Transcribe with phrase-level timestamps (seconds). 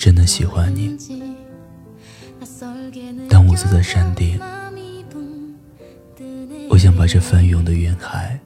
[0.00, 0.96] 真的喜欢你。
[3.28, 4.40] 当我坐在山顶，
[6.70, 8.40] 我想把这翻涌的云海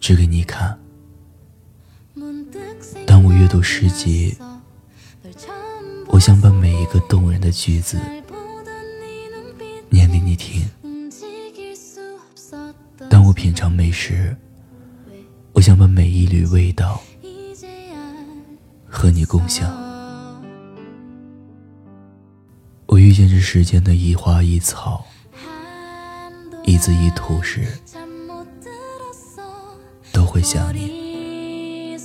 [0.00, 0.78] 指给你看。
[3.06, 4.34] 当我阅读诗集，
[6.06, 7.98] 我想把每一个动人的句子
[9.90, 10.66] 念给你听。
[13.10, 14.34] 当我品尝美食，
[15.52, 17.02] 我想把每一缕味道
[18.88, 19.89] 和你共享。
[22.90, 25.06] 我遇见这世间的一花一草，
[26.64, 27.78] 一字一图时，
[30.12, 31.96] 都会想你。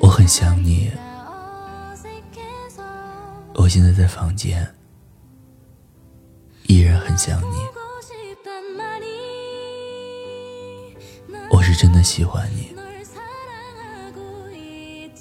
[0.00, 0.92] 我很想你。
[3.54, 4.74] 我现在在房间，
[6.66, 7.56] 依然很想你。
[11.50, 12.76] 我是真的喜欢你。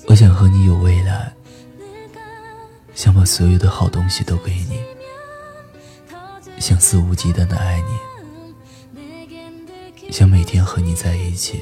[0.08, 1.34] 我想和你有未来，
[2.96, 4.82] 想把所有的好东西都给你，
[6.62, 7.84] 想肆无忌惮的爱
[8.94, 11.62] 你，想每天和你在一起，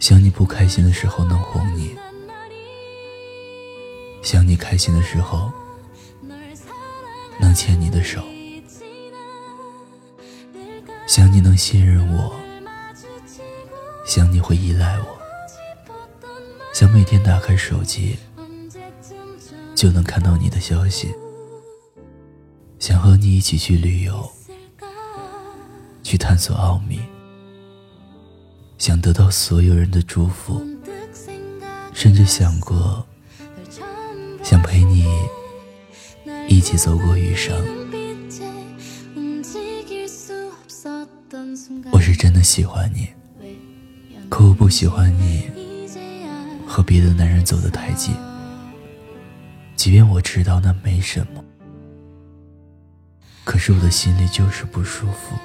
[0.00, 1.96] 想你不开心的时候能哄你，
[4.20, 5.48] 想你开心的时候
[7.38, 8.20] 能牵你的手，
[11.06, 12.34] 想你能信任我，
[14.04, 15.23] 想你会依赖我。
[16.74, 18.16] 想每天打开手机
[19.76, 21.14] 就能看到你的消息，
[22.80, 24.28] 想和你一起去旅游，
[26.02, 26.98] 去探索奥秘，
[28.76, 30.66] 想得到所有人的祝福，
[31.92, 33.06] 甚至想过
[34.42, 35.06] 想陪你
[36.48, 37.56] 一起走过余生。
[41.92, 43.10] 我是真的喜欢你，
[44.28, 45.53] 可我不喜欢你。
[46.74, 48.16] 和别的男人走得太近，
[49.76, 51.44] 即便我知道那没什么，
[53.44, 55.36] 可是我的心里就是不舒服、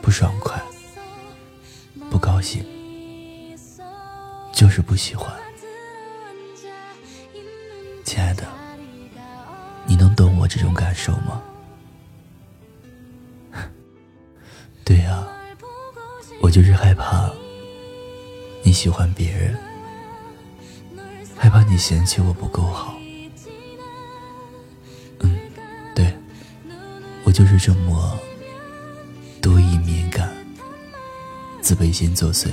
[0.00, 0.58] 不爽快、
[2.08, 2.64] 不高兴，
[4.54, 5.30] 就是不喜欢。
[8.02, 8.44] 亲爱的，
[9.84, 11.42] 你能懂我这种感受吗？
[14.82, 15.28] 对呀，
[16.40, 17.30] 我就是害怕
[18.62, 19.54] 你喜欢别人。
[21.42, 22.94] 害怕你嫌弃我不够好，
[25.20, 25.38] 嗯，
[25.94, 26.14] 对，
[27.24, 28.20] 我就是这么
[29.40, 30.30] 多疑敏感，
[31.62, 32.48] 自卑心作祟。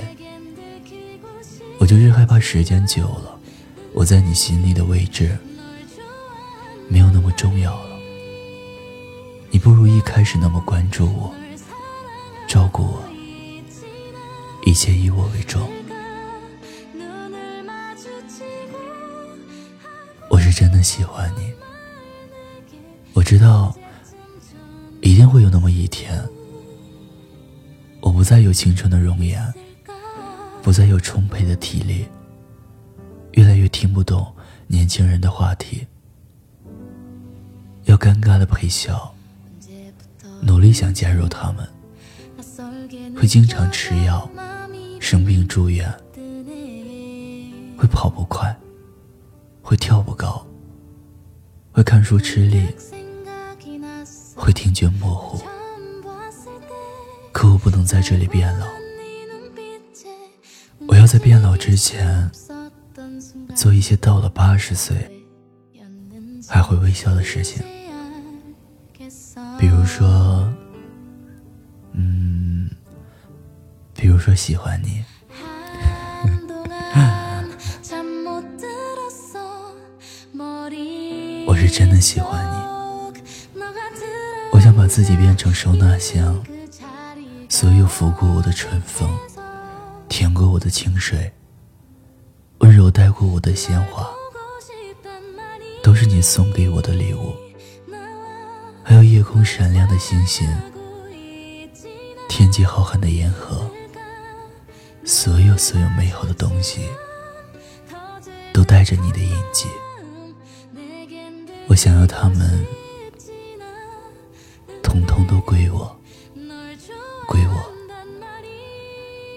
[1.79, 3.37] 我就是害怕时间久了，
[3.91, 5.37] 我在你心里的位置
[6.87, 7.99] 没有那么重要了。
[9.49, 11.35] 你不如一开始那么关注我，
[12.47, 13.03] 照顾我，
[14.63, 15.69] 一切以我为重。
[20.57, 21.53] 真的喜欢你，
[23.13, 23.77] 我知道
[25.01, 26.19] 一定会有那么一天，
[28.01, 29.53] 我不再有青春的容颜，
[30.63, 32.07] 不再有充沛的体力，
[33.33, 34.33] 越来越听不懂
[34.65, 35.85] 年轻人的话题，
[37.83, 39.13] 要尴尬的陪笑，
[40.41, 41.69] 努力想加入他们，
[43.15, 44.27] 会经常吃药，
[44.99, 45.87] 生病住院，
[47.77, 48.57] 会跑不快，
[49.61, 50.43] 会跳不高。
[51.77, 52.65] 会看书吃力，
[54.33, 55.39] 会听觉模糊，
[57.31, 58.65] 可我不能在这里变老。
[60.87, 62.31] 我要在变老之前，
[63.55, 64.97] 做一些到了八十岁
[66.49, 67.61] 还会微笑的事情，
[69.59, 70.51] 比如说，
[71.91, 72.67] 嗯，
[73.93, 75.05] 比如说喜欢你。
[81.67, 83.21] 是真的喜欢你，
[84.53, 86.41] 我想把自己变成收纳箱，
[87.49, 89.09] 所有拂过我的春风，
[90.07, 91.29] 舔过我的清水，
[92.59, 94.07] 温柔带过我的鲜花，
[95.83, 97.35] 都是你送给我的礼物。
[98.81, 100.47] 还有夜空闪亮的星星，
[102.29, 103.69] 天际浩瀚的银河，
[105.03, 106.87] 所有所有美好的东西，
[108.53, 109.67] 都带着你的印记。
[111.69, 112.65] 我想要他们，
[114.81, 115.99] 统统都归我，
[117.27, 117.71] 归我，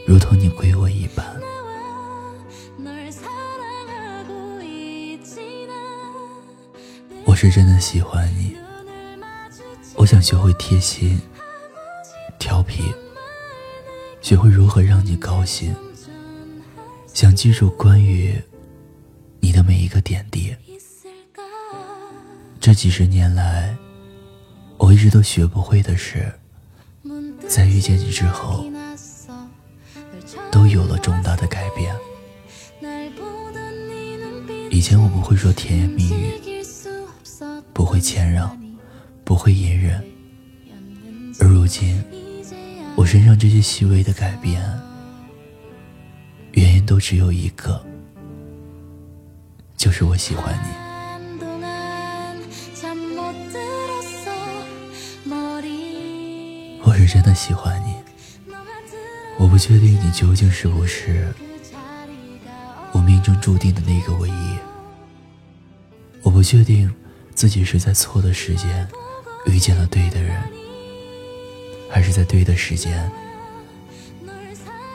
[0.06, 1.26] 如同你归我一般。
[7.24, 8.56] 我是真的喜欢你，
[9.96, 11.20] 我想学会贴心、
[12.38, 12.94] 调皮，
[14.20, 15.74] 学会如何让你高兴，
[17.12, 18.40] 想记住关于
[19.40, 20.54] 你的每一个点滴。
[22.60, 23.74] 这几十年来，
[24.76, 26.30] 我一直都学不会的是，
[27.48, 28.66] 在遇见你之后，
[30.52, 31.96] 都有了重大的改变。
[34.70, 36.34] 以前我不会说甜言蜜语，
[37.72, 38.54] 不会谦让，
[39.24, 40.04] 不会隐忍，
[41.40, 42.04] 而如今，
[42.94, 44.62] 我身上这些细微的改变，
[46.52, 47.82] 原因都只有一个，
[49.78, 50.89] 就是我喜欢你。
[57.12, 57.96] 真的喜欢你，
[59.36, 61.26] 我不确定你究竟是不是
[62.92, 64.58] 我命中注定的那个唯一。
[66.22, 66.88] 我不确定
[67.34, 68.88] 自己是在错的时间
[69.44, 70.40] 遇见了对的人，
[71.90, 73.10] 还是在对的时间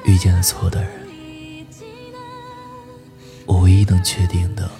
[0.06, 0.92] 遇见了错的人。
[3.46, 4.72] 我唯一能确定的，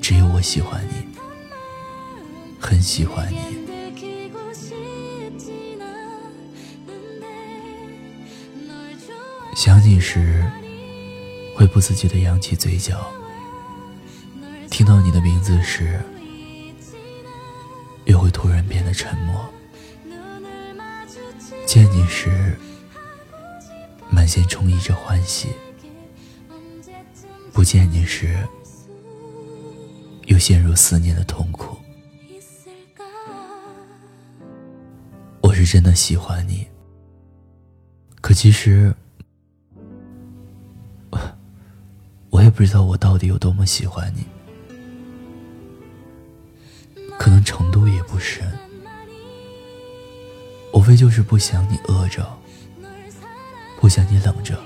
[0.00, 1.08] 只有我喜欢你，
[2.60, 3.67] 很喜欢你。
[9.58, 10.48] 想你时，
[11.56, 12.94] 会不自觉的扬起嘴角；
[14.70, 16.00] 听到你的名字时，
[18.04, 19.44] 又会突然变得沉默。
[21.66, 22.56] 见你时，
[24.08, 25.48] 满心充溢着欢喜；
[27.52, 28.38] 不见你时，
[30.26, 31.76] 又陷入思念的痛苦。
[35.40, 36.64] 我是真的喜欢你，
[38.20, 38.94] 可其实。
[42.58, 44.26] 不知道我到底有多么喜欢你，
[47.16, 48.44] 可能程度也不深，
[50.72, 52.28] 无非就是不想你饿着，
[53.80, 54.58] 不想你冷着，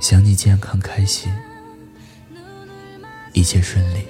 [0.00, 1.28] 想你健康开心，
[3.32, 4.04] 一切顺利，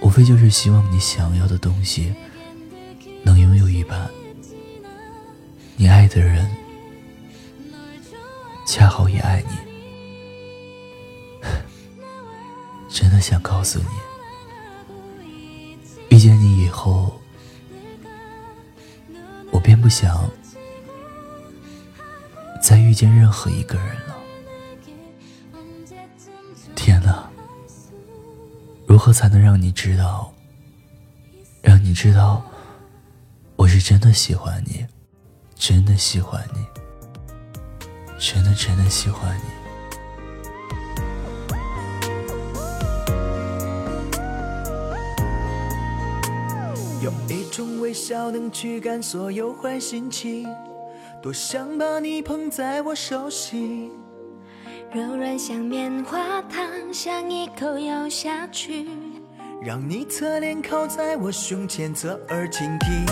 [0.00, 2.12] 无非就是希望你想要的东西
[3.22, 4.10] 能拥有一半，
[5.76, 6.44] 你爱的人
[8.66, 9.73] 恰好也爱你。
[13.14, 13.86] 的想告诉你，
[16.10, 17.18] 遇见你以后，
[19.52, 20.28] 我便不想
[22.60, 24.16] 再遇见任何一个人了。
[26.74, 27.30] 天哪，
[28.86, 30.34] 如何才能让你知道，
[31.62, 32.42] 让你知道
[33.54, 34.84] 我是真的喜欢你，
[35.54, 36.66] 真的喜欢你，
[38.18, 39.53] 真的真的喜欢你。
[47.56, 50.44] 种微笑能驱赶所有坏心情，
[51.22, 53.92] 多想把你捧在我手心，
[54.92, 58.88] 柔软像棉花糖，想一口咬下去，
[59.62, 63.06] 让你侧脸靠在我胸前，侧耳倾听，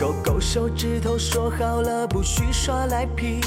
[0.00, 3.38] 勾勾手指头，说好了不许耍赖皮，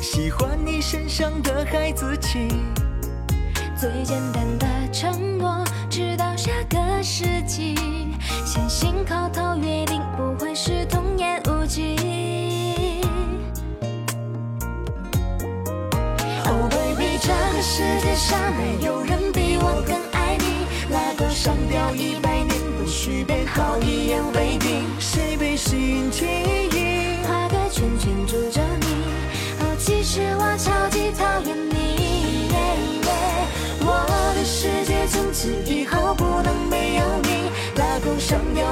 [0.00, 2.48] 喜欢你身上的孩子气，
[3.76, 6.09] 最简单的承诺，直到下
[6.70, 7.74] 个世纪。
[8.46, 11.96] 先行口头约定，不会是童言无忌。
[16.46, 20.66] Oh baby，这个世界上没有人比我更爱你。
[20.92, 22.48] 拉钩上吊一百年，
[22.78, 24.84] 不许变好，一言为定。
[24.98, 26.28] 谁被心牵
[26.74, 27.22] 引？
[27.24, 28.86] 画个圈圈住着你。
[29.60, 31.70] 哦，其实我超级讨厌你。
[33.82, 33.86] 我
[34.34, 35.79] 的世界从此以后不能没有你。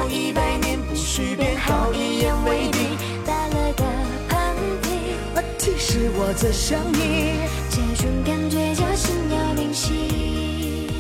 [0.06, 2.96] 一百年，不许变好，一言为定。
[3.26, 3.84] 打了个
[4.28, 7.48] 喷嚏，其实我在想你。
[7.70, 10.90] 这种感觉叫心有灵犀。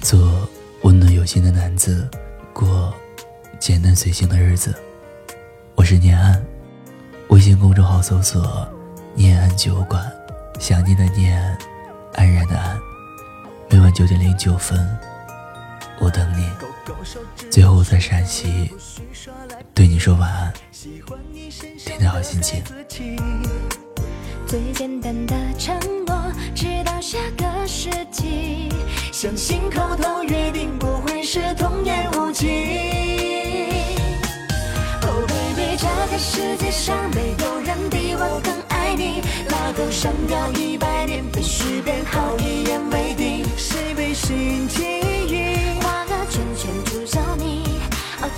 [0.00, 0.48] 做
[0.82, 2.08] 温暖有心的男子，
[2.52, 2.92] 过
[3.58, 4.74] 简单随性的日子。
[5.74, 6.44] 我是念安，
[7.28, 8.68] 微信公众号搜索
[9.14, 10.04] “念安酒馆”，
[10.58, 11.40] 想念的念，
[12.14, 12.78] 安然的安。
[13.68, 14.78] 每晚九点零九分，
[16.00, 16.48] 我等你。
[17.50, 18.70] 最后，我在陕西
[19.74, 20.52] 对你说晚安，
[21.84, 22.62] 天天好心情。
[24.46, 28.68] 最简单的承诺，直到下个世纪，
[29.12, 32.48] 相信口头约定不会是童言无忌。
[35.02, 43.44] Oh baby，这个世界上没有人比我更爱你，拉钩上吊一百年，必须变好，一言为定。
[43.56, 44.66] 谁被心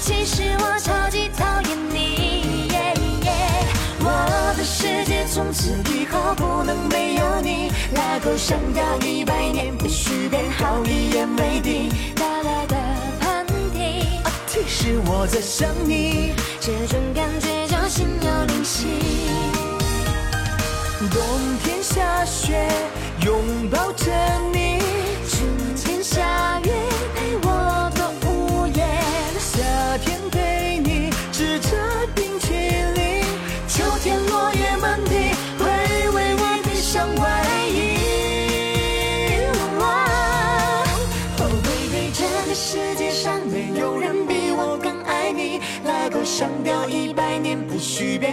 [0.02, 2.68] 其实我超级讨厌你
[4.00, 11.88] 我的世界从此以后不能没有你拉钩上吊一百年不许变好一言为定。
[12.16, 12.75] 打了个
[13.21, 14.02] 喷嚏。
[14.25, 14.32] 啊
[14.66, 18.88] 实我在想你这种感觉叫心有灵犀。
[21.12, 21.23] 冬
[21.62, 22.68] 天下雪
[23.25, 24.11] 拥抱着
[24.52, 24.80] 你
[25.28, 26.82] 春天下雨。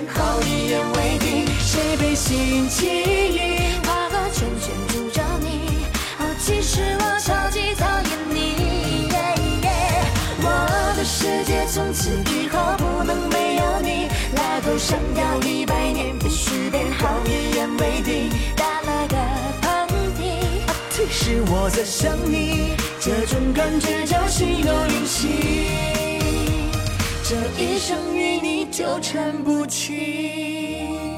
[0.07, 1.45] 好，一言为定。
[1.59, 3.77] 谁被心记忆？
[3.85, 5.85] 画个圈圈住着你。
[6.19, 9.09] 哦，其实我超级讨厌你。
[10.41, 14.07] 我的世界从此以后不能没有你。
[14.35, 18.29] 拉钩上吊一百年，必须变好，一言为定。
[18.55, 19.15] 打了个
[19.61, 19.87] 喷
[20.17, 20.19] 嚏。
[20.91, 25.27] 提示我在想你，这种感觉叫心有灵犀，
[27.29, 31.08] 这一生与你纠缠不清。